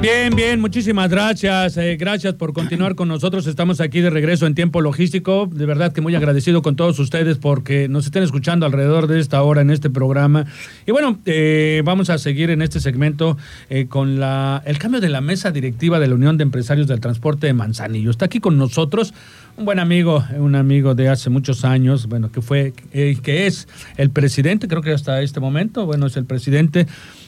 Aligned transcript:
Bien, 0.00 0.32
bien, 0.36 0.60
muchísimas 0.60 1.10
gracias. 1.10 1.76
Eh, 1.76 1.96
gracias 1.96 2.34
por 2.34 2.52
continuar 2.52 2.94
con 2.94 3.08
nosotros. 3.08 3.48
Estamos 3.48 3.80
aquí 3.80 4.00
de 4.00 4.10
regreso 4.10 4.46
en 4.46 4.54
tiempo 4.54 4.80
logístico. 4.80 5.48
De 5.52 5.66
verdad 5.66 5.92
que 5.92 6.00
muy 6.00 6.14
agradecido 6.14 6.62
con 6.62 6.76
todos 6.76 7.00
ustedes 7.00 7.36
porque 7.36 7.88
nos 7.88 8.06
estén 8.06 8.22
escuchando 8.22 8.64
alrededor 8.64 9.08
de 9.08 9.18
esta 9.18 9.42
hora 9.42 9.60
en 9.60 9.70
este 9.70 9.90
programa. 9.90 10.46
Y 10.86 10.92
bueno, 10.92 11.18
eh, 11.26 11.82
vamos 11.84 12.10
a 12.10 12.18
seguir 12.18 12.50
en 12.50 12.62
este 12.62 12.78
segmento 12.78 13.36
eh, 13.70 13.88
con 13.88 14.20
la, 14.20 14.62
el 14.66 14.78
cambio 14.78 15.00
de 15.00 15.08
la 15.08 15.20
mesa 15.20 15.50
directiva 15.50 15.98
de 15.98 16.06
la 16.06 16.14
Unión 16.14 16.36
de 16.36 16.44
Empresarios 16.44 16.86
del 16.86 17.00
Transporte 17.00 17.48
de 17.48 17.54
Manzanillo. 17.54 18.12
Está 18.12 18.26
aquí 18.26 18.38
con 18.38 18.56
nosotros 18.56 19.12
un 19.58 19.64
buen 19.64 19.80
amigo, 19.80 20.24
un 20.38 20.54
amigo 20.54 20.94
de 20.94 21.08
hace 21.08 21.30
muchos 21.30 21.64
años, 21.64 22.06
bueno, 22.06 22.30
que 22.30 22.40
fue, 22.40 22.72
que 22.92 23.46
es 23.46 23.66
el 23.96 24.10
presidente, 24.10 24.68
creo 24.68 24.82
que 24.82 24.92
hasta 24.92 25.20
este 25.20 25.40
momento, 25.40 25.84
bueno, 25.84 26.06
es 26.06 26.16
el 26.16 26.24
presidente 26.24 26.86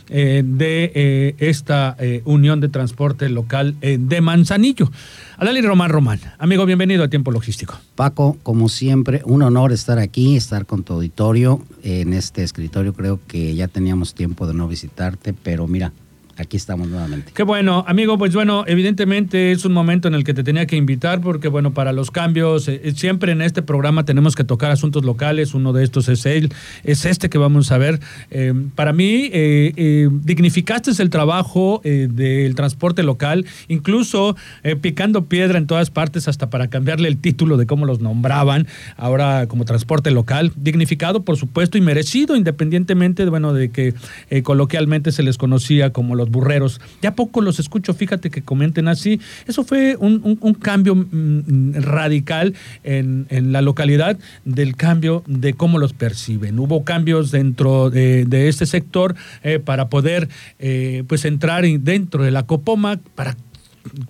eh, 0.08 0.42
de 0.44 0.92
eh, 0.94 1.34
esta 1.38 1.96
eh, 1.98 2.22
Unión 2.24 2.60
de 2.60 2.68
Transporte 2.68 3.28
Local 3.28 3.76
de 3.80 4.20
Manzanillo. 4.20 4.90
Alali 5.38 5.60
Román 5.60 5.90
Román, 5.90 6.20
amigo, 6.38 6.64
bienvenido 6.66 7.02
a 7.02 7.08
Tiempo 7.08 7.32
Logístico. 7.32 7.78
Paco, 7.96 8.38
como 8.44 8.68
siempre, 8.68 9.22
un 9.24 9.42
honor 9.42 9.72
estar 9.72 9.98
aquí, 9.98 10.36
estar 10.36 10.66
con 10.66 10.84
tu 10.84 10.92
auditorio 10.92 11.64
en 11.82 12.12
este 12.12 12.44
escritorio. 12.44 12.92
Creo 12.92 13.18
que 13.26 13.56
ya 13.56 13.66
teníamos 13.66 14.14
tiempo 14.14 14.46
de 14.46 14.54
no 14.54 14.68
visitarte, 14.68 15.32
pero 15.32 15.66
mira, 15.66 15.92
aquí 16.40 16.56
estamos 16.56 16.88
nuevamente. 16.88 17.32
Qué 17.34 17.42
bueno, 17.42 17.84
amigo, 17.86 18.18
pues 18.18 18.34
bueno, 18.34 18.64
evidentemente 18.66 19.52
es 19.52 19.64
un 19.64 19.72
momento 19.72 20.08
en 20.08 20.14
el 20.14 20.24
que 20.24 20.34
te 20.34 20.42
tenía 20.42 20.66
que 20.66 20.76
invitar 20.76 21.20
porque 21.20 21.48
bueno, 21.48 21.72
para 21.72 21.92
los 21.92 22.10
cambios, 22.10 22.66
eh, 22.68 22.80
eh, 22.82 22.92
siempre 22.96 23.32
en 23.32 23.42
este 23.42 23.62
programa 23.62 24.04
tenemos 24.04 24.34
que 24.34 24.44
tocar 24.44 24.70
asuntos 24.70 25.04
locales, 25.04 25.54
uno 25.54 25.72
de 25.72 25.84
estos 25.84 26.08
es 26.08 26.26
él, 26.26 26.52
es 26.84 27.04
este 27.04 27.28
que 27.28 27.38
vamos 27.38 27.70
a 27.72 27.78
ver. 27.78 28.00
Eh, 28.30 28.54
para 28.74 28.92
mí, 28.92 29.30
dignificaste 29.30 30.90
el 31.00 31.10
trabajo 31.10 31.80
del 31.84 32.54
transporte 32.54 33.02
local, 33.02 33.46
incluso 33.68 34.36
picando 34.80 35.26
piedra 35.26 35.58
en 35.58 35.66
todas 35.66 35.90
partes 35.90 36.26
hasta 36.26 36.50
para 36.50 36.68
cambiarle 36.68 37.08
el 37.08 37.18
título 37.18 37.56
de 37.56 37.66
cómo 37.66 37.86
los 37.86 38.00
nombraban, 38.00 38.66
ahora 38.96 39.46
como 39.46 39.64
transporte 39.64 40.10
local, 40.10 40.52
dignificado 40.56 41.24
por 41.24 41.36
supuesto 41.36 41.78
y 41.78 41.80
merecido 41.80 42.34
independientemente, 42.34 43.24
bueno, 43.26 43.52
de 43.52 43.70
que 43.70 43.94
coloquialmente 44.42 45.12
se 45.12 45.22
les 45.22 45.38
conocía 45.38 45.92
como 45.92 46.16
los 46.16 46.29
burreros. 46.30 46.80
Ya 47.02 47.14
poco 47.14 47.40
los 47.40 47.58
escucho, 47.58 47.94
fíjate 47.94 48.30
que 48.30 48.42
comenten 48.42 48.88
así. 48.88 49.20
Eso 49.46 49.64
fue 49.64 49.96
un, 49.96 50.20
cambio 50.60 50.94
mm, 50.94 51.06
mm, 51.06 51.72
radical 51.82 52.54
en, 52.84 53.26
la 53.52 53.62
localidad 53.62 54.18
del 54.44 54.76
cambio 54.76 55.22
de 55.26 55.54
cómo 55.54 55.78
los 55.78 55.92
perciben. 55.92 56.58
Hubo 56.58 56.84
cambios 56.84 57.30
dentro 57.30 57.90
de, 57.90 58.26
este 58.48 58.66
sector 58.66 59.14
eh, 59.42 59.58
para 59.58 59.88
poder 59.88 60.28
eh, 60.58 61.04
pues 61.06 61.24
entrar 61.24 61.64
dentro 61.64 62.24
de 62.24 62.30
la 62.30 62.44
Copoma, 62.44 63.00
para 63.14 63.36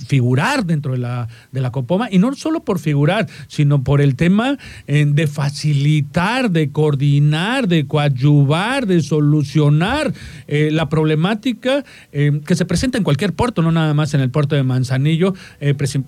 figurar 0.06 0.66
dentro 0.66 0.92
de 0.92 0.98
la, 0.98 1.28
de 1.52 1.60
la 1.60 1.70
Copoma, 1.70 2.08
y 2.10 2.18
no 2.18 2.34
solo 2.34 2.64
por 2.64 2.78
figurar, 2.78 3.28
sino 3.48 3.84
por 3.84 4.00
el 4.00 4.16
tema 4.16 4.58
eh, 4.86 5.06
de 5.08 5.26
facilitar, 5.26 6.50
de 6.50 6.70
coordinar, 6.70 7.68
de 7.68 7.86
coadyuvar, 7.86 8.86
de 8.86 9.00
solucionar 9.02 10.12
eh, 10.48 10.70
la 10.72 10.88
problemática 10.88 11.84
eh, 12.12 12.40
que 12.44 12.56
se 12.56 12.64
presenta 12.64 12.98
en 12.98 13.04
cualquier 13.04 13.32
puerto, 13.32 13.62
no 13.62 13.70
nada 13.70 13.94
más 13.94 14.14
en 14.14 14.20
el 14.20 14.30
puerto 14.30 14.56
de 14.56 14.62
Manzanillo, 14.62 15.34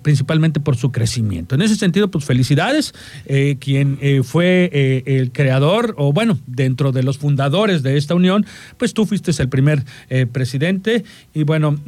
principalmente 0.03 0.59
por 0.59 0.75
su 0.75 0.91
crecimiento. 0.91 1.55
En 1.55 1.61
ese 1.61 1.75
sentido, 1.75 2.09
pues 2.09 2.25
felicidades, 2.25 2.93
quien 3.59 3.97
fue 4.23 5.03
el 5.05 5.31
creador, 5.31 5.95
o 5.97 6.13
bueno, 6.13 6.39
dentro 6.47 6.91
de 6.91 7.03
los 7.03 7.17
fundadores 7.17 7.83
de 7.83 7.97
esta 7.97 8.15
unión, 8.15 8.45
pues 8.77 8.93
tú 8.93 9.05
fuiste 9.05 9.31
el 9.41 9.49
primer 9.49 9.83
presidente, 10.31 11.03
y 11.33 11.43
bueno, 11.43 11.79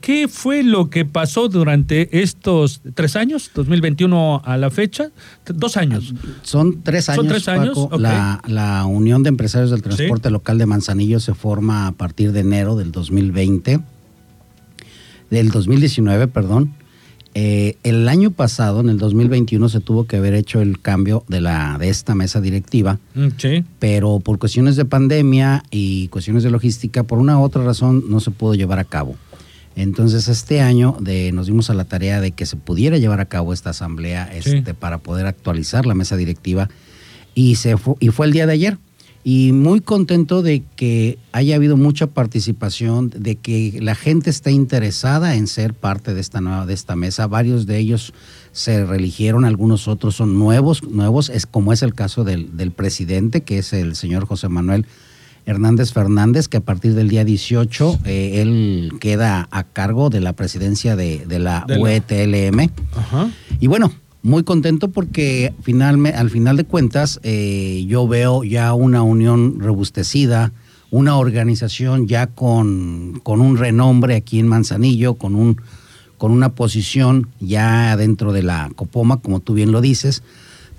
¿qué 0.00 0.28
fue 0.28 0.62
lo 0.62 0.90
que 0.90 1.04
pasó? 1.04 1.19
Pasó 1.20 1.50
durante 1.50 2.22
estos 2.22 2.80
tres 2.94 3.14
años, 3.14 3.50
2021 3.54 4.40
a 4.42 4.56
la 4.56 4.70
fecha? 4.70 5.10
Dos 5.44 5.76
años. 5.76 6.14
Son 6.40 6.80
tres 6.82 7.10
años. 7.10 7.16
Son 7.16 7.28
tres 7.28 7.46
años. 7.46 7.76
la, 7.98 8.86
Unión 8.86 9.22
de 9.22 9.28
Empresarios 9.28 9.70
del 9.70 9.82
Transporte 9.82 10.30
Local 10.30 10.56
de 10.56 10.64
Manzanillo 10.64 11.20
se 11.20 11.34
forma 11.34 11.88
a 11.88 11.92
partir 11.92 12.32
de 12.32 12.40
enero 12.40 12.74
del 12.74 12.90
2020, 12.90 13.80
del 15.28 15.50
2019, 15.50 16.26
perdón. 16.28 16.72
Eh, 17.34 17.76
el 17.82 18.08
año 18.08 18.30
pasado, 18.30 18.80
en 18.80 18.88
el 18.88 18.96
2021, 18.96 19.68
se 19.68 19.80
tuvo 19.80 20.06
que 20.06 20.16
haber 20.16 20.32
hecho 20.32 20.62
el 20.62 20.80
cambio 20.80 21.24
de, 21.28 21.42
la, 21.42 21.76
de 21.78 21.90
esta 21.90 22.14
mesa 22.14 22.40
directiva, 22.40 22.98
mm, 23.14 23.28
sí. 23.36 23.62
pero 23.78 24.20
por 24.20 24.38
cuestiones 24.38 24.76
de 24.76 24.86
pandemia 24.86 25.64
y 25.70 26.08
cuestiones 26.08 26.44
de 26.44 26.50
logística, 26.50 27.02
por 27.02 27.18
una 27.18 27.38
u 27.38 27.42
otra 27.42 27.62
razón, 27.62 28.04
no 28.08 28.20
se 28.20 28.30
pudo 28.30 28.54
llevar 28.54 28.78
a 28.78 28.84
cabo. 28.84 29.16
Entonces 29.76 30.28
este 30.28 30.60
año 30.60 30.96
de, 31.00 31.32
nos 31.32 31.46
dimos 31.46 31.70
a 31.70 31.74
la 31.74 31.84
tarea 31.84 32.20
de 32.20 32.32
que 32.32 32.46
se 32.46 32.56
pudiera 32.56 32.98
llevar 32.98 33.20
a 33.20 33.26
cabo 33.26 33.52
esta 33.52 33.70
asamblea 33.70 34.30
este, 34.34 34.74
para 34.74 34.98
poder 34.98 35.26
actualizar 35.26 35.86
la 35.86 35.94
mesa 35.94 36.16
directiva 36.16 36.68
y, 37.34 37.54
se 37.56 37.76
fue, 37.76 37.94
y 38.00 38.08
fue 38.08 38.26
el 38.26 38.32
día 38.32 38.46
de 38.46 38.52
ayer. 38.52 38.78
Y 39.22 39.52
muy 39.52 39.82
contento 39.82 40.40
de 40.40 40.62
que 40.76 41.18
haya 41.32 41.54
habido 41.54 41.76
mucha 41.76 42.06
participación, 42.06 43.10
de 43.10 43.36
que 43.36 43.78
la 43.82 43.94
gente 43.94 44.30
está 44.30 44.50
interesada 44.50 45.36
en 45.36 45.46
ser 45.46 45.74
parte 45.74 46.14
de 46.14 46.22
esta 46.22 46.40
nueva, 46.40 46.64
de 46.64 46.72
esta 46.72 46.96
mesa. 46.96 47.26
Varios 47.26 47.66
de 47.66 47.76
ellos 47.76 48.14
se 48.52 48.84
reeligieron, 48.86 49.44
algunos 49.44 49.88
otros 49.88 50.16
son 50.16 50.38
nuevos, 50.38 50.82
nuevos, 50.84 51.28
es 51.28 51.44
como 51.44 51.74
es 51.74 51.82
el 51.82 51.94
caso 51.94 52.24
del, 52.24 52.56
del 52.56 52.70
presidente, 52.70 53.42
que 53.42 53.58
es 53.58 53.74
el 53.74 53.94
señor 53.94 54.24
José 54.24 54.48
Manuel 54.48 54.86
Hernández 55.46 55.92
Fernández, 55.92 56.48
que 56.48 56.58
a 56.58 56.60
partir 56.60 56.94
del 56.94 57.08
día 57.08 57.24
18 57.24 58.00
eh, 58.04 58.40
él 58.42 58.92
queda 59.00 59.48
a 59.50 59.64
cargo 59.64 60.10
de 60.10 60.20
la 60.20 60.32
presidencia 60.32 60.96
de, 60.96 61.24
la 61.38 61.66
UETLM. 61.68 62.70
Y 63.60 63.66
bueno, 63.66 63.92
muy 64.22 64.44
contento 64.44 64.88
porque 64.88 65.52
al 66.14 66.30
final 66.30 66.56
de 66.56 66.64
cuentas 66.64 67.20
eh, 67.22 67.84
yo 67.88 68.06
veo 68.06 68.44
ya 68.44 68.74
una 68.74 69.02
unión 69.02 69.60
robustecida, 69.60 70.52
una 70.90 71.16
organización 71.16 72.06
ya 72.06 72.26
con, 72.26 73.20
con 73.22 73.40
un 73.40 73.56
renombre 73.56 74.16
aquí 74.16 74.38
en 74.38 74.48
Manzanillo, 74.48 75.14
con, 75.14 75.34
un, 75.34 75.60
con 76.18 76.32
una 76.32 76.50
posición 76.50 77.28
ya 77.40 77.96
dentro 77.96 78.32
de 78.32 78.42
la 78.42 78.70
Copoma, 78.76 79.18
como 79.18 79.40
tú 79.40 79.54
bien 79.54 79.72
lo 79.72 79.80
dices 79.80 80.22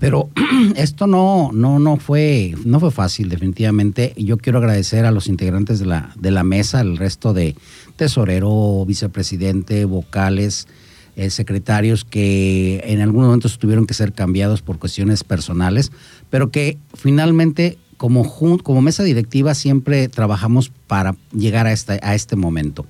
pero 0.01 0.31
esto 0.75 1.05
no, 1.05 1.51
no, 1.53 1.77
no, 1.77 1.97
fue, 1.97 2.55
no 2.65 2.79
fue 2.79 2.89
fácil, 2.89 3.29
definitivamente. 3.29 4.13
Yo 4.17 4.37
quiero 4.37 4.57
agradecer 4.57 5.05
a 5.05 5.11
los 5.11 5.27
integrantes 5.27 5.77
de 5.77 5.85
la, 5.85 6.11
de 6.19 6.31
la 6.31 6.43
mesa, 6.43 6.81
el 6.81 6.97
resto 6.97 7.33
de 7.33 7.55
tesorero, 7.97 8.83
vicepresidente, 8.87 9.85
vocales, 9.85 10.67
eh, 11.15 11.29
secretarios 11.29 12.03
que 12.03 12.81
en 12.83 12.99
algún 13.01 13.25
momento 13.25 13.47
tuvieron 13.49 13.85
que 13.85 13.93
ser 13.93 14.11
cambiados 14.11 14.63
por 14.63 14.79
cuestiones 14.79 15.23
personales, 15.23 15.91
pero 16.31 16.49
que 16.49 16.79
finalmente 16.95 17.77
como, 17.97 18.27
como 18.63 18.81
mesa 18.81 19.03
directiva 19.03 19.53
siempre 19.53 20.07
trabajamos 20.07 20.71
para 20.87 21.15
llegar 21.31 21.67
a, 21.67 21.73
esta, 21.73 21.99
a 22.01 22.15
este 22.15 22.35
momento. 22.35 22.87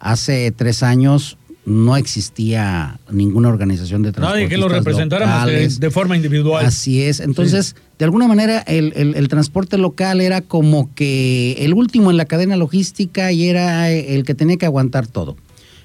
Hace 0.00 0.50
tres 0.50 0.82
años 0.82 1.38
no 1.68 1.98
existía 1.98 2.98
ninguna 3.10 3.48
organización 3.50 4.02
de 4.02 4.12
transporte. 4.12 4.40
Nadie 4.40 4.48
que 4.48 4.56
lo 4.56 4.68
representara 4.68 5.44
de, 5.44 5.90
forma 5.90 6.16
individual. 6.16 6.64
Así 6.64 7.02
es. 7.02 7.20
Entonces, 7.20 7.76
de 7.98 8.06
alguna 8.06 8.26
manera, 8.26 8.60
el, 8.60 9.28
transporte 9.28 9.76
local 9.76 10.22
era 10.22 10.40
como 10.40 10.92
que 10.94 11.56
el 11.58 11.74
último 11.74 12.10
en 12.10 12.16
la 12.16 12.24
cadena 12.24 12.56
logística 12.56 13.32
y 13.32 13.48
era 13.48 13.90
el 13.90 14.24
que 14.24 14.34
tenía 14.34 14.56
que 14.56 14.64
aguantar 14.64 15.06
todo. 15.06 15.36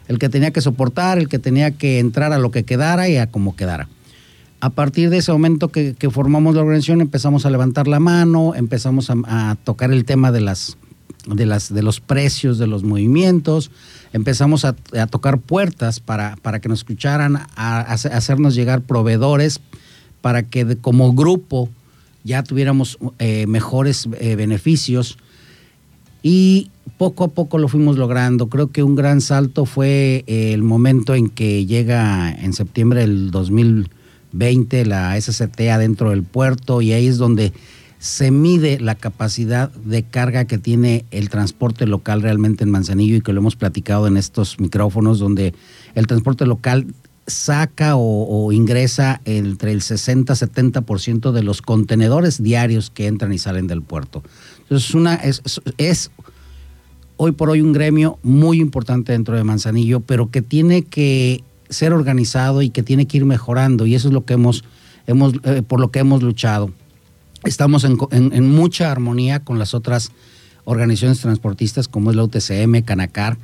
El 0.08 0.20
que 0.20 0.30
tenía 0.30 0.52
que 0.52 0.62
soportar, 0.62 1.18
el 1.18 1.28
que 1.28 1.40
tenía 1.40 1.72
que 1.72 2.00
entrar 2.00 2.32
a 2.32 2.38
lo 2.38 2.50
que 2.50 2.64
quedara 2.64 3.10
y 3.10 3.18
a 3.18 3.28
como 3.28 3.56
quedara. 3.56 3.90
A 4.62 4.70
partir 4.70 5.10
de 5.10 5.18
ese 5.18 5.34
momento 5.34 5.68
que, 5.68 5.96
formamos 6.10 6.56
la 6.56 6.62
organización, 6.62 7.02
empezamos 7.02 7.46
a 7.46 7.50
levantar 7.50 7.90
la 7.90 8.00
mano, 8.00 8.56
empezamos 8.56 9.10
a, 9.10 9.16
a 9.26 9.56
tocar 9.56 9.92
el 9.92 10.06
tema 10.06 10.32
de 10.32 10.40
las, 10.40 10.78
de 11.28 11.46
las 11.46 11.74
de 11.74 11.84
los 11.84 12.00
precios 12.00 12.58
de 12.58 12.68
los 12.68 12.84
movimientos 12.84 13.70
empezamos 14.14 14.64
a, 14.64 14.74
tocar 15.10 15.40
puertas 15.40 16.00
para, 16.00 16.38
para, 16.42 16.60
que 16.60 16.70
nos 16.70 16.80
escucharan, 16.80 17.36
a, 17.56 17.82
hacernos 17.82 18.56
llegar 18.56 18.82
proveedores, 18.82 19.60
para 20.22 20.44
que 20.44 20.78
como 20.78 21.14
grupo 21.14 21.70
ya 22.24 22.44
tuviéramos 22.44 22.98
eh, 23.20 23.46
mejores 23.48 24.08
eh, 24.20 24.36
beneficios. 24.36 25.18
Y 26.22 26.70
poco 26.98 27.26
a 27.26 27.28
poco 27.30 27.58
lo 27.58 27.68
fuimos 27.68 27.98
logrando. 27.98 28.48
Creo 28.48 28.72
que 28.72 28.84
un 28.84 28.96
gran 28.96 29.20
salto 29.20 29.66
fue 29.66 30.24
el 30.28 30.64
momento 30.64 31.16
en 31.16 31.30
que 31.30 31.66
llega 31.66 32.32
en 32.32 32.54
septiembre 32.54 33.02
del 33.02 33.32
2020 33.32 34.86
la 34.86 35.20
SCT 35.20 35.60
adentro 35.70 36.12
del 36.12 36.24
puerto 36.24 36.82
y 36.82 36.94
ahí 36.94 37.08
es 37.08 37.18
donde 37.18 37.52
se 38.04 38.32
mide 38.32 38.82
la 38.82 38.96
capacidad 38.96 39.72
de 39.72 40.04
carga 40.04 40.44
que 40.44 40.58
tiene 40.58 41.06
el 41.12 41.30
transporte 41.30 41.88
local 41.88 42.22
realmente 42.22 42.66
en 42.66 42.70
Manzanillo 42.70 43.16
y 43.16 43.22
que 43.22 43.32
lo 43.32 43.40
hemos 43.40 43.56
platicado 43.56 44.08
en 44.08 44.18
estos 44.18 44.60
micrófonos 44.60 45.20
donde 45.20 45.54
el 45.96 46.06
transporte 46.06 46.46
local 46.46 46.86
saca 47.28 47.96
o, 47.96 48.52
ingresa 48.52 49.22
entre 49.24 49.72
el 49.72 49.80
60-70% 49.80 51.32
de 51.32 51.44
los 51.44 51.62
contenedores 51.62 52.44
diarios 52.44 52.90
que 52.90 53.08
entran 53.08 53.32
y 53.32 53.38
salen 53.38 53.68
del 53.68 53.82
puerto. 53.82 54.22
Entonces 54.64 54.94
una, 54.94 55.16
es, 55.78 56.12
hoy 57.16 57.32
por 57.32 57.52
hoy 57.52 57.62
un 57.62 57.72
gremio 57.72 58.20
muy 58.22 58.60
importante 58.60 59.14
dentro 59.14 59.38
de 59.38 59.46
Manzanillo, 59.46 60.02
pero 60.02 60.30
que 60.30 60.42
tiene 60.42 60.82
que 60.82 61.42
ser 61.70 61.94
organizado 61.94 62.64
y 62.64 62.70
que 62.70 62.84
tiene 62.84 63.06
que 63.06 63.16
ir 63.16 63.24
mejorando 63.24 63.86
y 63.86 63.96
eso 63.96 64.10
es 64.10 64.14
lo 64.14 64.26
que 64.26 64.34
hemos, 64.34 64.66
hemos 65.08 65.36
eh, 65.46 65.62
por 65.66 65.80
lo 65.80 65.90
que 65.90 66.00
hemos 66.00 66.22
luchado 66.22 66.70
estamos 67.46 67.84
en, 67.84 68.50
mucha 68.50 68.92
armonía 68.92 69.40
con 69.40 69.60
las 69.60 69.74
otras 69.74 70.12
organizaciones 70.66 71.20
transportistas 71.20 71.88
como 71.88 72.10
es 72.10 72.16
la 72.16 72.24
UTCM, 72.24 72.82
Canacar, 72.84 73.38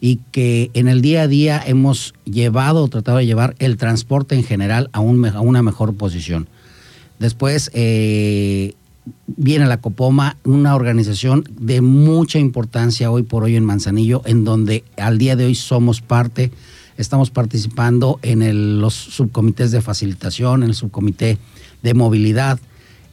y 0.00 0.16
que 0.32 0.70
en 0.74 0.88
el 0.88 1.00
día 1.00 1.22
a 1.22 1.28
día 1.28 1.62
hemos 1.64 2.14
llevado 2.24 2.84
o 2.84 2.88
tratado 2.88 3.18
de 3.18 3.26
llevar 3.26 3.54
el 3.58 3.76
transporte 3.76 4.34
en 4.34 4.42
general 4.42 4.90
a, 4.92 5.00
una 5.00 5.62
mejor 5.62 5.94
posición. 5.94 6.48
Después 7.18 7.70
eh, 7.74 8.74
viene 9.26 9.66
la 9.66 9.80
Copoma, 9.80 10.36
una 10.44 10.74
organización 10.74 11.44
de 11.58 11.80
mucha 11.80 12.38
importancia 12.38 13.10
hoy 13.10 13.22
por 13.22 13.44
hoy 13.44 13.56
en 13.56 13.64
Manzanillo, 13.64 14.22
en 14.24 14.44
donde 14.44 14.84
al 14.96 15.16
día 15.16 15.36
de 15.36 15.46
hoy 15.46 15.54
somos 15.54 16.00
parte, 16.00 16.50
estamos 16.98 17.30
participando 17.30 18.18
en 18.22 18.80
los 18.80 18.94
subcomités 18.94 19.70
de 19.70 19.80
facilitación, 19.80 20.62
en 20.62 20.70
el 20.70 20.74
subcomité 20.74 21.38
de 21.82 21.94
movilidad, 21.94 22.58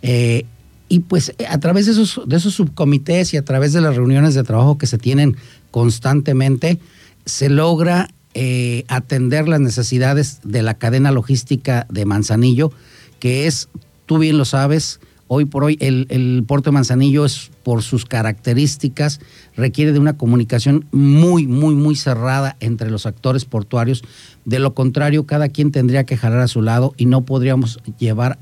eh, 0.01 0.45
y 0.89 1.00
pues 1.00 1.33
a 1.48 1.57
través 1.59 1.86
de 1.86 1.94
esos, 1.94 2.21
de 2.25 2.36
esos 2.36 2.53
subcomités 2.53 3.33
y 3.33 3.38
a 3.38 3.45
través 3.45 3.71
de 3.71 3.81
las 3.81 3.95
reuniones 3.95 4.33
de 4.33 4.44
trabajo 4.44 4.77
que 4.77 4.88
se 4.88 4.98
tienen 4.98 5.38
constantemente, 5.71 6.80
se 7.25 7.50
logra 7.50 8.09
eh, 8.33 8.83
atender 8.88 9.48
las 9.48 9.62
necesidades 9.62 10.39
de 10.44 10.62
la 10.62 10.74
cadena 10.74 11.12
logística 11.12 11.88
de 11.89 12.06
Manzanillo, 12.06 12.71
que 13.19 13.48
es, 13.48 13.69
tú 14.06 14.18
bien 14.18 14.38
lo 14.38 14.45
sabes, 14.45 15.00
hoy 15.27 15.45
por 15.45 15.63
hoy 15.63 15.77
el, 15.80 16.07
el 16.09 16.44
puerto 16.45 16.71
de 16.71 16.74
Manzanillo 16.74 17.24
es 17.24 17.51
por 17.63 17.83
sus 17.83 18.04
características, 18.04 19.21
requiere 19.56 19.94
de 19.94 20.00
una 20.00 20.18
comunicación 20.18 20.86
muy, 20.92 21.47
muy, 21.47 21.74
muy 21.74 21.95
cerrada 21.95 22.57
entre 22.59 22.92
los 22.92 23.06
actores 23.06 23.45
portuarios. 23.45 24.04
De 24.44 24.59
lo 24.59 24.74
contrario, 24.74 25.25
cada 25.25 25.47
quien 25.47 25.71
tendría 25.71 26.06
que 26.06 26.18
jalar 26.18 26.39
a 26.39 26.50
su 26.50 26.62
lado 26.62 26.94
y 26.97 27.06
no 27.06 27.24
podríamos 27.24 27.80
llevar 27.97 28.39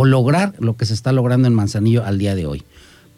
o 0.00 0.04
lograr 0.04 0.54
lo 0.60 0.76
que 0.76 0.86
se 0.86 0.94
está 0.94 1.10
logrando 1.10 1.48
en 1.48 1.54
Manzanillo 1.54 2.04
al 2.04 2.18
día 2.18 2.36
de 2.36 2.46
hoy. 2.46 2.62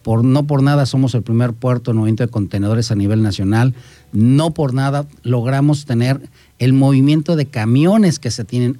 Por, 0.01 0.23
no 0.23 0.47
por 0.47 0.63
nada 0.63 0.87
somos 0.87 1.13
el 1.13 1.21
primer 1.21 1.53
puerto 1.53 1.91
en 1.91 1.97
movimiento 1.97 2.25
de 2.25 2.31
contenedores 2.31 2.89
a 2.89 2.95
nivel 2.95 3.21
nacional, 3.21 3.75
no 4.13 4.55
por 4.55 4.73
nada 4.73 5.05
logramos 5.21 5.85
tener 5.85 6.27
el 6.57 6.73
movimiento 6.73 7.35
de 7.35 7.45
camiones 7.45 8.17
que 8.17 8.31
se 8.31 8.45
tienen. 8.45 8.79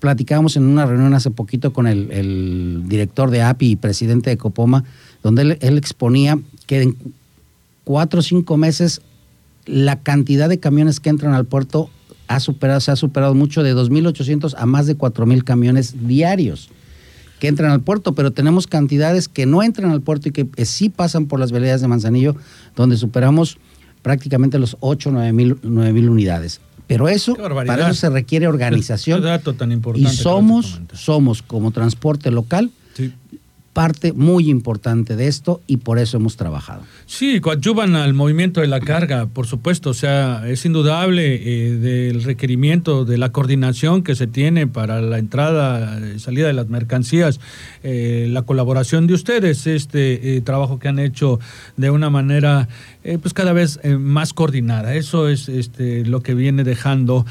Platicábamos 0.00 0.56
en 0.56 0.64
una 0.64 0.84
reunión 0.84 1.14
hace 1.14 1.30
poquito 1.30 1.72
con 1.72 1.86
el, 1.86 2.82
director 2.88 3.30
de 3.30 3.42
API 3.42 3.70
y 3.70 3.76
presidente 3.76 4.30
de 4.30 4.36
Copoma, 4.36 4.82
donde 5.22 5.42
él, 5.42 5.58
él 5.60 5.78
exponía 5.78 6.40
que 6.66 6.82
en 6.82 6.96
cuatro 7.84 8.18
o 8.18 8.22
cinco 8.24 8.56
meses 8.56 9.00
la 9.64 10.00
cantidad 10.00 10.48
de 10.48 10.58
camiones 10.58 10.98
que 10.98 11.10
entran 11.10 11.34
al 11.34 11.44
puerto 11.44 11.88
ha 12.26 12.40
superado, 12.40 12.80
se 12.80 12.90
ha 12.90 12.96
superado 12.96 13.36
mucho 13.36 13.62
de 13.62 13.76
2.800 13.76 14.56
a 14.58 14.66
más 14.66 14.88
de 14.88 14.98
4.000 14.98 15.44
camiones 15.44 16.08
diarios 16.08 16.68
que 17.38 17.48
entran 17.48 17.70
al 17.70 17.80
puerto, 17.80 18.14
pero 18.14 18.30
tenemos 18.32 18.66
cantidades 18.66 19.28
que 19.28 19.46
no 19.46 19.62
entran 19.62 19.90
al 19.90 20.00
puerto 20.00 20.28
y 20.28 20.32
que 20.32 20.46
eh, 20.56 20.64
sí 20.64 20.88
pasan 20.88 21.26
por 21.26 21.40
las 21.40 21.52
veredas 21.52 21.80
de 21.80 21.88
Manzanillo, 21.88 22.36
donde 22.74 22.96
superamos 22.96 23.58
prácticamente 24.02 24.58
los 24.58 24.76
8 24.80 25.08
o 25.08 25.12
9 25.12 25.32
mil, 25.32 26.08
unidades. 26.08 26.60
Pero 26.86 27.08
eso, 27.08 27.34
para 27.34 27.86
eso 27.86 27.94
se 27.94 28.10
requiere 28.10 28.46
organización. 28.46 29.20
dato 29.20 29.54
tan 29.54 29.72
importante. 29.72 30.08
Y 30.08 30.16
somos, 30.16 30.80
somos 30.92 31.42
como 31.42 31.72
transporte 31.72 32.30
local, 32.30 32.70
parte 33.76 34.14
muy 34.14 34.48
importante 34.48 35.16
de 35.16 35.26
esto 35.26 35.60
y 35.66 35.76
por 35.76 35.98
eso 35.98 36.16
hemos 36.16 36.38
trabajado. 36.38 36.80
Sí, 37.04 37.40
coadyuvan 37.40 37.94
al 37.94 38.14
movimiento 38.14 38.62
de 38.62 38.68
la 38.68 38.80
carga, 38.80 39.26
por 39.26 39.46
supuesto, 39.46 39.90
o 39.90 39.94
sea, 39.94 40.48
es 40.48 40.64
indudable 40.64 41.34
eh, 41.34 41.72
del 41.72 42.22
requerimiento, 42.22 43.04
de 43.04 43.18
la 43.18 43.32
coordinación 43.32 44.02
que 44.02 44.14
se 44.14 44.26
tiene 44.28 44.66
para 44.66 45.02
la 45.02 45.18
entrada 45.18 46.00
y 46.08 46.18
salida 46.20 46.46
de 46.46 46.54
las 46.54 46.70
mercancías, 46.70 47.38
eh, 47.82 48.28
la 48.30 48.40
colaboración 48.44 49.06
de 49.06 49.12
ustedes, 49.12 49.66
este 49.66 50.36
eh, 50.36 50.40
trabajo 50.40 50.78
que 50.78 50.88
han 50.88 50.98
hecho 50.98 51.38
de 51.76 51.90
una 51.90 52.08
manera 52.08 52.68
pues 53.20 53.34
cada 53.34 53.52
vez 53.52 53.78
más 53.84 54.32
coordinada. 54.32 54.94
Eso 54.94 55.28
es 55.28 55.50
este, 55.50 56.06
lo 56.06 56.22
que 56.22 56.34
viene 56.34 56.64
dejando 56.64 57.26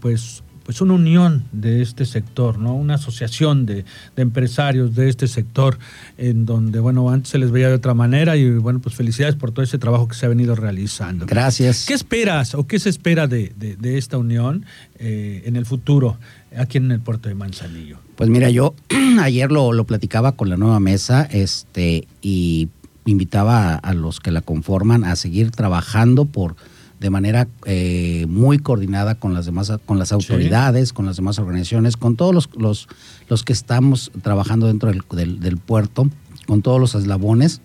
pues 0.00 0.44
pues 0.64 0.80
una 0.80 0.94
unión 0.94 1.44
de 1.52 1.82
este 1.82 2.04
sector, 2.04 2.58
¿no? 2.58 2.74
Una 2.74 2.94
asociación 2.94 3.66
de, 3.66 3.84
empresarios 4.16 4.94
de 4.94 5.08
este 5.08 5.26
sector, 5.28 5.78
en 6.18 6.46
donde, 6.46 6.80
bueno, 6.80 7.10
antes 7.10 7.30
se 7.30 7.38
les 7.38 7.50
veía 7.50 7.68
de 7.68 7.74
otra 7.74 7.94
manera 7.94 8.36
y, 8.36 8.50
bueno, 8.50 8.80
pues 8.80 8.94
felicidades 8.94 9.34
por 9.34 9.52
todo 9.52 9.64
ese 9.64 9.78
trabajo 9.78 10.08
que 10.08 10.14
se 10.14 10.26
ha 10.26 10.28
venido 10.28 10.54
realizando. 10.54 11.26
Gracias. 11.26 11.86
¿Qué 11.86 11.94
esperas 11.94 12.54
o 12.54 12.66
qué 12.66 12.78
se 12.78 12.88
espera 12.88 13.26
de, 13.26 13.52
esta 13.82 14.18
unión 14.18 14.64
eh, 14.98 15.42
en 15.44 15.56
el 15.56 15.66
futuro 15.66 16.18
aquí 16.56 16.78
en 16.78 16.90
el 16.90 17.00
puerto 17.00 17.28
de 17.28 17.34
Manzanillo? 17.34 17.98
Pues 18.16 18.30
mira, 18.30 18.50
yo 18.50 18.74
ayer 19.20 19.50
lo, 19.50 19.72
lo 19.72 19.84
platicaba 19.84 20.32
con 20.32 20.48
la 20.48 20.56
nueva 20.56 20.80
mesa 20.80 21.24
este, 21.30 22.06
y 22.20 22.68
invitaba 23.04 23.74
a 23.74 23.94
los 23.94 24.20
que 24.20 24.30
la 24.30 24.40
conforman 24.42 25.04
a 25.04 25.16
seguir 25.16 25.50
trabajando 25.50 26.24
por 26.24 26.56
de 27.02 27.10
manera 27.10 27.48
eh, 27.66 28.26
muy 28.28 28.58
coordinada 28.58 29.16
con 29.16 29.34
las 29.34 29.44
demás, 29.44 29.72
con 29.84 29.98
las 29.98 30.12
autoridades, 30.12 30.92
con 30.92 31.04
las 31.04 31.16
demás 31.16 31.38
organizaciones, 31.38 31.96
con 31.96 32.16
todos 32.16 32.32
los, 32.32 32.48
los, 32.56 32.88
los 33.28 33.42
que 33.42 33.52
estamos 33.52 34.12
trabajando 34.22 34.68
dentro 34.68 34.90
del, 34.90 35.40
del, 35.40 35.56
puerto, 35.58 36.08
con 36.46 36.62
todos 36.62 36.80
los 36.80 36.94
eslabones, 36.94 37.60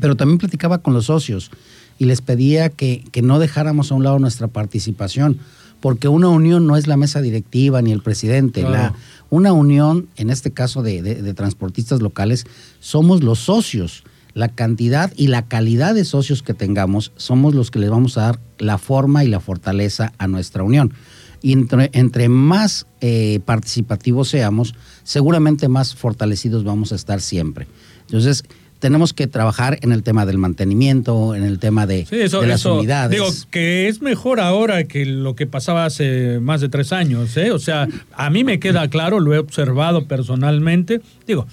pero 0.00 0.16
también 0.16 0.38
platicaba 0.38 0.78
con 0.78 0.94
los 0.94 1.06
socios 1.06 1.50
y 1.98 2.06
les 2.06 2.22
pedía 2.22 2.70
que, 2.70 3.04
que 3.12 3.20
no 3.20 3.38
dejáramos 3.38 3.92
a 3.92 3.94
un 3.94 4.04
lado 4.04 4.18
nuestra 4.18 4.48
participación, 4.48 5.38
porque 5.80 6.08
una 6.08 6.28
unión 6.28 6.66
no 6.66 6.78
es 6.78 6.86
la 6.86 6.96
mesa 6.96 7.20
directiva 7.20 7.82
ni 7.82 7.92
el 7.92 8.00
presidente. 8.00 8.62
La, 8.62 8.94
una 9.28 9.52
unión, 9.52 10.08
en 10.16 10.30
este 10.30 10.50
caso 10.50 10.82
de, 10.82 11.02
de 11.02 11.34
transportistas 11.34 12.00
locales, 12.00 12.46
somos 12.80 13.22
los 13.22 13.38
socios 13.38 14.02
la 14.36 14.48
cantidad 14.48 15.10
y 15.16 15.28
la 15.28 15.48
calidad 15.48 15.94
de 15.94 16.04
socios 16.04 16.42
que 16.42 16.52
tengamos 16.52 17.10
somos 17.16 17.54
los 17.54 17.70
que 17.70 17.78
les 17.78 17.88
vamos 17.88 18.18
a 18.18 18.20
dar 18.20 18.38
la 18.58 18.76
forma 18.76 19.24
y 19.24 19.28
la 19.28 19.40
fortaleza 19.40 20.12
a 20.18 20.28
nuestra 20.28 20.62
unión. 20.62 20.92
Y 21.40 21.52
entre, 21.54 22.28
más 22.28 22.86
eh, 23.00 23.40
participativos 23.46 24.28
seamos, 24.28 24.74
seguramente 25.04 25.68
más 25.68 25.94
fortalecidos 25.94 26.64
vamos 26.64 26.92
a 26.92 26.96
estar 26.96 27.22
siempre. 27.22 27.66
Entonces, 28.02 28.44
tenemos 28.78 29.14
que 29.14 29.26
trabajar 29.26 29.78
en 29.80 29.92
el 29.92 30.02
tema 30.02 30.26
del 30.26 30.36
mantenimiento, 30.36 31.34
en 31.34 31.42
el 31.42 31.58
tema 31.58 31.86
de, 31.86 32.06
las 32.46 32.66
unidades. 32.66 33.12
Digo, 33.12 33.32
que 33.50 33.88
es 33.88 34.02
mejor 34.02 34.40
ahora 34.40 34.84
que 34.84 35.06
lo 35.06 35.34
que 35.34 35.46
pasaba 35.46 35.86
hace 35.86 36.40
más 36.40 36.60
de 36.60 36.68
tres 36.68 36.92
años. 36.92 37.34
¿eh? 37.38 37.52
O 37.52 37.58
sea, 37.58 37.88
a 38.12 38.28
mí 38.28 38.44
me 38.44 38.60
queda 38.60 38.90
claro, 38.90 39.18
lo 39.18 39.32
he 39.32 39.38
observado 39.38 40.06
personalmente. 40.06 41.00
Digo, 41.26 41.46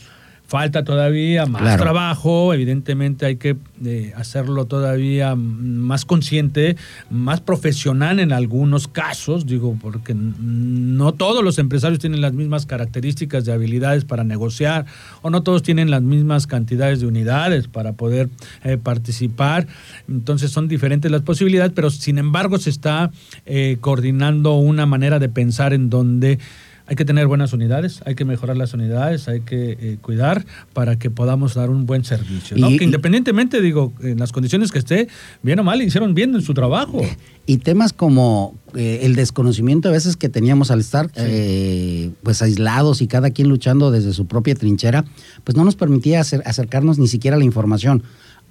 Falta 0.54 0.84
todavía 0.84 1.48
más 1.48 1.78
trabajo, 1.78 2.54
evidentemente 2.54 3.26
hay 3.26 3.38
que 3.38 3.58
eh, 3.84 4.14
hacerlo 4.16 4.66
todavía 4.66 5.34
más 5.36 6.06
consciente, 6.06 6.78
más 7.10 7.42
profesional 7.42 8.20
en 8.20 8.32
algunos 8.32 8.88
casos, 8.88 9.48
digo, 9.48 9.76
porque 9.82 10.14
no 10.14 11.12
todos 11.16 11.44
los 11.44 11.58
empresarios 11.58 12.00
tienen 12.00 12.22
las 12.22 12.34
mismas 12.34 12.68
características 12.68 13.46
de 13.46 13.52
habilidades 13.52 14.06
para 14.06 14.24
negociar 14.24 14.86
o 15.24 15.32
no 15.32 15.42
todos 15.42 15.64
tienen 15.64 15.90
las 15.90 16.04
mismas 16.04 16.46
cantidades 16.46 17.00
de 17.00 17.08
unidades 17.08 17.68
para 17.68 17.94
poder 17.94 18.30
eh, 18.64 18.78
participar, 18.78 19.66
entonces 20.08 20.52
son 20.52 20.68
diferentes 20.68 21.10
las 21.10 21.24
posibilidades, 21.24 21.72
pero 21.74 21.90
sin 21.90 22.20
embargo 22.20 22.60
se 22.60 22.70
está 22.70 23.10
eh, 23.48 23.78
coordinando 23.82 24.54
una 24.54 24.86
manera 24.86 25.18
de 25.18 25.30
pensar 25.30 25.74
en 25.74 25.90
donde 25.90 26.38
hay 26.86 26.96
que 26.96 27.06
tener 27.06 27.28
buenas 27.28 27.54
unidades, 27.54 28.02
hay 28.06 28.16
que 28.16 28.26
mejorar 28.26 28.58
las 28.58 28.74
unidades, 28.74 29.28
hay 29.28 29.42
que 29.42 29.78
eh, 29.80 29.98
cuidar 30.02 30.46
para 30.74 30.98
que 31.00 31.10
podamos 31.10 31.54
dar 31.54 31.70
un 31.70 31.86
buen 31.86 32.04
servicio. 32.04 32.58
que 32.58 32.84
independientemente, 32.84 33.62
digo, 33.62 33.94
en 34.02 34.20
las 34.20 34.32
condiciones 34.32 34.72
que 34.72 34.80
esté, 34.80 35.08
bien 35.42 35.60
o 35.60 35.64
mal, 35.64 35.82
hicieron 35.82 36.14
bien 36.14 36.36
en 36.36 36.42
su 36.42 36.54
trabajo. 36.54 37.02
Y 37.46 37.58
temas 37.58 37.94
como 37.94 38.56
eh, 38.76 39.02
el 39.04 39.16
desconocimiento 39.16 39.90
a 39.90 39.92
veces 39.92 40.18
que 40.18 40.30
teníamos 40.30 40.72
al 40.72 40.80
estar 40.82 41.10
eh, 41.16 42.12
pues 42.22 42.42
aislados 42.42 43.02
y 43.02 43.08
cada 43.08 43.32
quien 43.32 43.50
luchando 43.50 43.92
desde 43.92 44.14
su 44.14 44.28
propia 44.28 44.56
trinchera, 44.56 45.06
pues 45.44 45.56
no 45.56 45.64
nos 45.64 45.76
permitía 45.76 46.20
acercarnos 46.20 47.00
ni 47.00 47.08
siquiera 47.08 47.36
a 47.36 47.40
la 47.40 47.46
información. 47.46 48.04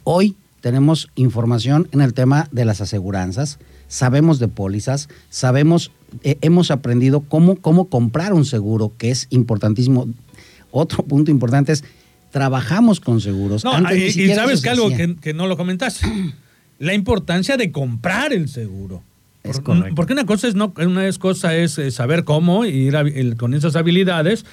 Hoy 0.04 0.36
tenemos 0.62 1.10
información 1.16 1.88
en 1.92 2.00
el 2.00 2.14
tema 2.14 2.48
de 2.52 2.64
las 2.64 2.80
aseguranzas, 2.80 3.58
sabemos 3.88 4.38
de 4.38 4.48
pólizas, 4.48 5.08
sabemos, 5.28 5.90
eh, 6.22 6.38
hemos 6.40 6.70
aprendido 6.70 7.20
cómo, 7.20 7.56
cómo 7.56 7.88
comprar 7.88 8.32
un 8.32 8.44
seguro, 8.44 8.92
que 8.98 9.10
es 9.10 9.26
importantísimo. 9.30 10.08
Otro 10.70 11.04
punto 11.04 11.30
importante 11.30 11.72
es 11.72 11.84
trabajamos 12.30 13.00
con 13.00 13.20
seguros. 13.20 13.64
No, 13.64 13.72
y, 13.94 14.10
sabes 14.34 14.62
que 14.62 14.70
algo 14.70 14.90
que, 14.90 15.34
no 15.34 15.46
lo 15.46 15.56
comentaste, 15.56 16.06
la 16.78 16.94
importancia 16.94 17.56
de 17.56 17.70
comprar 17.70 18.32
el 18.32 18.48
seguro. 18.48 19.02
Es 19.42 19.60
porque 19.96 20.12
una 20.12 20.24
cosa 20.24 20.46
es 20.46 20.54
no, 20.54 20.72
una 20.76 21.10
cosa 21.18 21.56
es 21.56 21.80
saber 21.90 22.22
cómo 22.22 22.64
ir 22.64 22.94
con 23.36 23.54
esas 23.54 23.74
habilidades, 23.74 24.44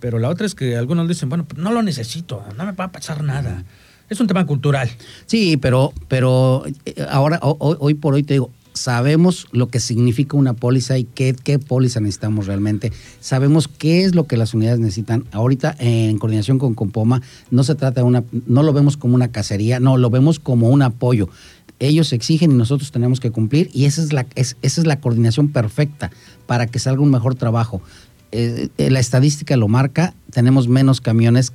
pero 0.00 0.18
la 0.18 0.30
otra 0.30 0.46
es 0.46 0.54
que 0.54 0.76
algunos 0.76 1.06
dicen, 1.08 1.28
bueno, 1.28 1.46
no 1.56 1.72
lo 1.72 1.82
necesito, 1.82 2.42
no 2.56 2.64
me 2.64 2.72
va 2.72 2.84
a 2.84 2.92
pasar 2.92 3.22
nada. 3.22 3.64
Es 4.08 4.18
un 4.18 4.26
tema 4.26 4.44
cultural. 4.44 4.90
Sí, 5.26 5.56
pero, 5.56 5.92
pero 6.08 6.64
eh, 6.84 7.06
ahora, 7.08 7.38
hoy, 7.42 7.94
por 7.94 8.14
hoy 8.14 8.24
te 8.24 8.34
digo, 8.34 8.50
sabemos 8.72 9.46
lo 9.52 9.68
que 9.68 9.80
significa 9.80 10.36
una 10.36 10.54
póliza 10.54 10.98
y 10.98 11.04
qué, 11.04 11.34
qué 11.34 11.58
póliza 11.58 12.00
necesitamos 12.00 12.46
realmente. 12.46 12.92
Sabemos 13.20 13.68
qué 13.68 14.04
es 14.04 14.14
lo 14.14 14.26
que 14.26 14.36
las 14.36 14.54
unidades 14.54 14.80
necesitan. 14.80 15.24
Ahorita, 15.32 15.74
en 15.78 16.18
coordinación 16.18 16.58
con 16.58 16.74
Compoma, 16.74 17.22
no 17.50 17.64
se 17.64 17.74
trata 17.74 18.00
de 18.00 18.06
una, 18.06 18.24
no 18.46 18.62
lo 18.62 18.72
vemos 18.72 18.96
como 18.96 19.14
una 19.14 19.28
cacería, 19.28 19.80
no, 19.80 19.96
lo 19.96 20.10
vemos 20.10 20.38
como 20.38 20.68
un 20.68 20.82
apoyo. 20.82 21.28
Ellos 21.78 22.12
exigen 22.12 22.52
y 22.52 22.54
nosotros 22.54 22.92
tenemos 22.92 23.20
que 23.20 23.30
cumplir 23.30 23.70
y 23.72 23.86
esa 23.86 24.02
es 24.02 24.12
la, 24.12 24.26
esa 24.34 24.56
es 24.62 24.86
la 24.86 25.00
coordinación 25.00 25.48
perfecta 25.48 26.10
para 26.46 26.66
que 26.66 26.78
salga 26.78 27.02
un 27.02 27.10
mejor 27.10 27.34
trabajo. 27.34 27.80
Eh, 28.32 28.68
eh, 28.78 28.90
la 28.90 29.00
estadística 29.00 29.56
lo 29.56 29.66
marca, 29.66 30.14
tenemos 30.30 30.68
menos 30.68 31.00
camiones 31.00 31.52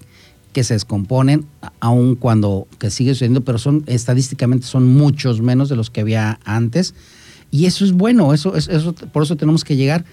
que 0.55 0.63
se 0.63 0.73
descomponen, 0.73 1.45
aun 1.81 2.15
cuando 2.15 2.65
que 2.79 2.89
sigue 2.89 3.11
sucediendo, 3.11 3.41
pero 3.41 3.57
son 3.57 3.83
estadísticamente 3.87 4.65
son 4.65 4.87
muchos 4.87 5.41
menos 5.41 5.67
de 5.67 5.75
los 5.75 5.89
que 5.89 5.99
había 5.99 6.39
antes. 6.45 6.95
Y 7.51 7.65
eso 7.65 7.83
es 7.83 7.91
bueno, 7.91 8.33
eso, 8.33 8.55
eso 8.55 8.95
por 9.11 9.23
eso 9.23 9.35
tenemos 9.35 9.65
que 9.65 9.75
llegar 9.75 10.05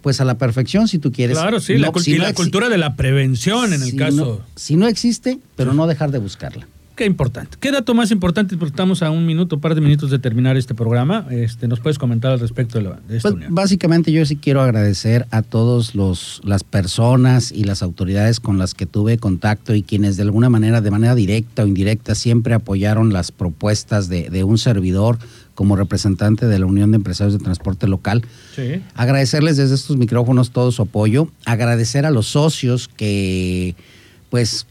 pues 0.00 0.20
a 0.20 0.24
la 0.24 0.38
perfección 0.38 0.86
si 0.86 1.00
tú 1.00 1.10
quieres. 1.10 1.36
Claro, 1.36 1.58
sí, 1.58 1.76
la, 1.76 1.90
cultura 1.90 2.68
de 2.68 2.78
la 2.78 2.94
prevención 2.94 3.72
en 3.72 3.82
el 3.82 3.96
caso. 3.96 4.42
si 4.54 4.76
no 4.76 4.86
existe, 4.86 5.40
pero 5.56 5.74
no 5.74 5.88
dejar 5.88 6.12
de 6.12 6.18
buscarla 6.20 6.68
qué 7.00 7.06
importante. 7.06 7.56
¿Qué 7.58 7.72
dato 7.72 7.94
más 7.94 8.10
importante? 8.10 8.58
Porque 8.58 8.72
estamos 8.72 9.02
a 9.02 9.10
un 9.10 9.24
minuto, 9.24 9.56
un 9.56 9.62
par 9.62 9.74
de 9.74 9.80
minutos 9.80 10.10
de 10.10 10.18
terminar 10.18 10.58
este 10.58 10.74
programa. 10.74 11.26
Este, 11.30 11.66
¿Nos 11.66 11.80
puedes 11.80 11.98
comentar 11.98 12.30
al 12.30 12.38
respecto 12.38 12.76
de, 12.76 12.84
la, 12.84 13.00
esta 13.08 13.30
pues, 13.30 13.46
Básicamente 13.48 14.12
yo 14.12 14.22
sí 14.26 14.36
quiero 14.36 14.60
agradecer 14.60 15.26
a 15.30 15.40
todas 15.40 15.94
las 15.94 16.62
personas 16.62 17.52
y 17.52 17.64
las 17.64 17.82
autoridades 17.82 18.38
con 18.38 18.58
las 18.58 18.74
que 18.74 18.84
tuve 18.84 19.16
contacto 19.16 19.74
y 19.74 19.82
quienes 19.82 20.18
de 20.18 20.24
alguna 20.24 20.50
manera, 20.50 20.82
de 20.82 20.90
manera 20.90 21.14
directa 21.14 21.64
o 21.64 21.66
indirecta, 21.66 22.14
siempre 22.14 22.52
apoyaron 22.52 23.14
las 23.14 23.32
propuestas 23.32 24.10
de, 24.10 24.44
un 24.44 24.58
servidor 24.58 25.18
como 25.54 25.76
representante 25.76 26.48
de 26.48 26.58
la 26.58 26.66
Unión 26.66 26.90
de 26.90 26.96
Empresarios 26.96 27.32
de 27.32 27.42
Transporte 27.42 27.86
Local. 27.86 28.26
Sí. 28.54 28.82
Agradecerles 28.94 29.56
desde 29.56 29.74
estos 29.74 29.96
micrófonos 29.96 30.50
todo 30.50 30.70
su 30.70 30.82
apoyo. 30.82 31.28
Agradecer 31.46 32.04
a 32.04 32.10
los 32.10 32.26
socios 32.26 32.88
que 32.88 33.74
pues 34.28 34.66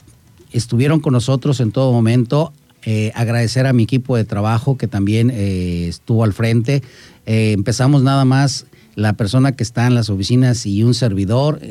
estuvieron 0.51 0.99
con 0.99 1.13
nosotros 1.13 1.59
en 1.59 1.71
todo 1.71 1.91
momento. 1.91 2.53
Eh, 2.83 3.11
agradecer 3.13 3.67
a 3.67 3.73
mi 3.73 3.83
equipo 3.83 4.15
de 4.15 4.23
trabajo 4.23 4.77
que 4.77 4.87
también 4.87 5.29
eh, 5.33 5.87
estuvo 5.87 6.23
al 6.23 6.33
frente. 6.33 6.81
Eh, 7.25 7.51
empezamos 7.51 8.03
nada 8.03 8.23
más 8.25 8.65
la 8.95 9.13
persona 9.13 9.51
que 9.51 9.63
está 9.63 9.85
en 9.87 9.95
las 9.95 10.09
oficinas 10.09 10.65
y 10.65 10.83
un 10.83 10.93
servidor, 10.93 11.61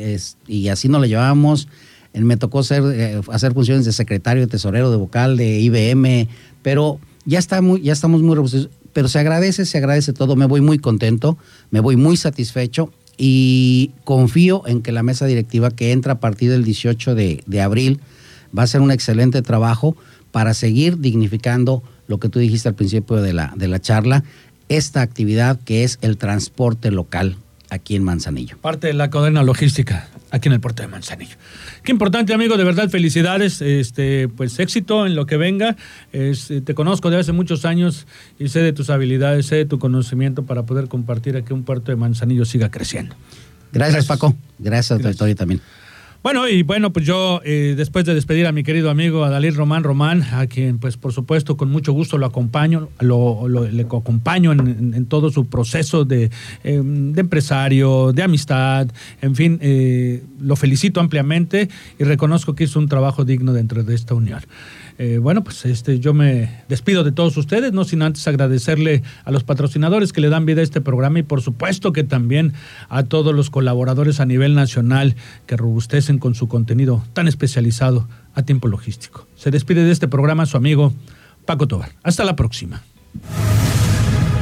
y 0.46 0.68
así 0.68 0.88
nos 0.88 1.00
la 1.00 1.06
llevamos. 1.06 1.68
Me 2.14 2.38
tocó 2.38 2.62
ser, 2.62 3.22
hacer 3.30 3.52
funciones 3.52 3.84
de 3.84 3.92
secretario, 3.92 4.42
de 4.42 4.46
tesorero, 4.46 4.90
de 4.90 4.96
vocal, 4.96 5.36
de 5.36 5.60
IBM, 5.60 6.26
pero 6.62 6.98
ya, 7.26 7.38
está 7.38 7.60
muy, 7.60 7.82
ya 7.82 7.92
estamos 7.92 8.22
muy 8.22 8.34
robustos. 8.34 8.70
Pero 8.94 9.08
se 9.08 9.18
agradece, 9.18 9.66
se 9.66 9.76
agradece 9.76 10.14
todo. 10.14 10.36
Me 10.36 10.46
voy 10.46 10.62
muy 10.62 10.78
contento, 10.78 11.36
me 11.70 11.80
voy 11.80 11.96
muy 11.96 12.16
satisfecho 12.16 12.90
y 13.18 13.90
confío 14.04 14.62
en 14.66 14.80
que 14.80 14.92
la 14.92 15.02
mesa 15.02 15.26
directiva 15.26 15.70
que 15.70 15.92
entra 15.92 16.14
a 16.14 16.20
partir 16.20 16.50
del 16.50 16.64
18 16.64 17.14
de, 17.14 17.42
de 17.46 17.60
abril, 17.60 18.00
va 18.56 18.62
a 18.62 18.66
ser 18.66 18.80
un 18.80 18.90
excelente 18.90 19.42
trabajo 19.42 19.96
para 20.30 20.54
seguir 20.54 20.98
dignificando 20.98 21.82
lo 22.06 22.18
que 22.18 22.28
tú 22.28 22.38
dijiste 22.38 22.68
al 22.68 22.74
principio 22.74 23.16
de 23.16 23.32
la, 23.32 23.52
de 23.56 23.68
la 23.68 23.80
charla, 23.80 24.24
esta 24.68 25.00
actividad 25.00 25.58
que 25.64 25.84
es 25.84 25.98
el 26.02 26.16
transporte 26.16 26.90
local 26.90 27.36
aquí 27.70 27.96
en 27.96 28.04
Manzanillo. 28.04 28.56
Parte 28.58 28.88
de 28.88 28.94
la 28.94 29.10
cadena 29.10 29.42
logística 29.42 30.08
aquí 30.30 30.48
en 30.48 30.54
el 30.54 30.60
puerto 30.60 30.82
de 30.82 30.88
Manzanillo. 30.88 31.36
Qué 31.82 31.92
importante, 31.92 32.34
amigo, 32.34 32.56
de 32.56 32.64
verdad, 32.64 32.88
felicidades, 32.88 33.62
este, 33.62 34.28
pues 34.28 34.58
éxito 34.58 35.06
en 35.06 35.14
lo 35.14 35.26
que 35.26 35.36
venga. 35.36 35.76
te 36.10 36.74
conozco 36.74 37.10
de 37.10 37.18
hace 37.18 37.32
muchos 37.32 37.64
años 37.64 38.06
y 38.38 38.48
sé 38.48 38.60
de 38.60 38.72
tus 38.72 38.90
habilidades, 38.90 39.46
sé 39.46 39.56
de 39.56 39.64
tu 39.64 39.78
conocimiento 39.78 40.44
para 40.44 40.64
poder 40.64 40.88
compartir 40.88 41.36
aquí 41.36 41.52
un 41.52 41.64
puerto 41.64 41.90
de 41.90 41.96
Manzanillo 41.96 42.44
siga 42.44 42.70
creciendo. 42.70 43.14
Gracias, 43.72 44.06
Paco. 44.06 44.34
Gracias, 44.58 44.98
Gracias. 44.98 45.36
también. 45.36 45.60
Bueno, 46.28 46.46
y 46.46 46.62
bueno, 46.62 46.92
pues 46.92 47.06
yo, 47.06 47.40
eh, 47.42 47.72
después 47.74 48.04
de 48.04 48.14
despedir 48.14 48.46
a 48.46 48.52
mi 48.52 48.62
querido 48.62 48.90
amigo 48.90 49.24
Adalí 49.24 49.48
Román 49.48 49.82
Román, 49.82 50.22
a 50.30 50.46
quien, 50.46 50.78
pues 50.78 50.98
por 50.98 51.14
supuesto, 51.14 51.56
con 51.56 51.70
mucho 51.70 51.94
gusto 51.94 52.18
lo 52.18 52.26
acompaño, 52.26 52.90
lo, 53.00 53.48
le 53.48 53.82
acompaño 53.84 54.52
en, 54.52 55.06
todo 55.06 55.30
su 55.30 55.46
proceso 55.46 56.04
de, 56.04 56.30
em, 56.64 57.14
de, 57.14 57.22
empresario, 57.22 58.12
de 58.12 58.22
amistad, 58.22 58.88
en 59.22 59.36
fin, 59.36 59.58
eh, 59.62 60.22
lo 60.38 60.54
felicito 60.54 61.00
ampliamente 61.00 61.70
y 61.98 62.04
reconozco 62.04 62.54
que 62.54 62.64
hizo 62.64 62.78
un 62.78 62.88
trabajo 62.88 63.24
digno 63.24 63.54
dentro 63.54 63.82
de 63.82 63.94
esta 63.94 64.12
unión. 64.12 64.42
Eh, 65.00 65.18
bueno, 65.18 65.44
pues 65.44 65.64
este, 65.64 66.00
yo 66.00 66.12
me 66.12 66.62
despido 66.68 67.04
de 67.04 67.12
todos 67.12 67.36
ustedes, 67.36 67.72
no 67.72 67.84
sin 67.84 68.02
antes 68.02 68.26
agradecerle 68.26 69.04
a 69.24 69.30
los 69.30 69.44
patrocinadores 69.44 70.12
que 70.12 70.20
le 70.20 70.28
dan 70.28 70.44
vida 70.44 70.60
a 70.60 70.64
este 70.64 70.80
programa 70.80 71.20
y 71.20 71.22
por 71.22 71.40
supuesto 71.40 71.92
que 71.92 72.02
también 72.02 72.52
a 72.88 73.04
todos 73.04 73.32
los 73.32 73.48
colaboradores 73.48 74.18
a 74.18 74.26
nivel 74.26 74.56
nacional 74.56 75.14
que 75.46 75.56
robustecen 75.56 76.18
con 76.18 76.34
su 76.34 76.48
contenido 76.48 77.04
tan 77.12 77.28
especializado 77.28 78.08
a 78.34 78.42
tiempo 78.42 78.66
logístico. 78.66 79.28
Se 79.36 79.52
despide 79.52 79.84
de 79.84 79.92
este 79.92 80.08
programa 80.08 80.46
su 80.46 80.56
amigo 80.56 80.92
Paco 81.46 81.68
Tobar. 81.68 81.92
Hasta 82.02 82.24
la 82.24 82.34
próxima. 82.34 82.82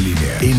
Línea. 0.00 0.58